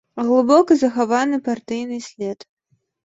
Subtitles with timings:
[0.27, 2.47] Глыбока захаваны партыйны след.